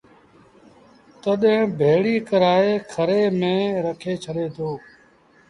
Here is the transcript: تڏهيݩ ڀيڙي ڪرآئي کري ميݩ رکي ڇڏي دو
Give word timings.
تڏهيݩ 1.21 1.71
ڀيڙي 1.79 2.15
ڪرآئي 2.29 2.71
کري 2.91 3.21
ميݩ 3.39 3.63
رکي 3.85 4.13
ڇڏي 4.23 4.45
دو 4.55 4.69